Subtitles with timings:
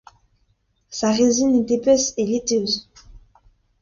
[0.89, 2.89] Sa résine est épaisse et laiteuse.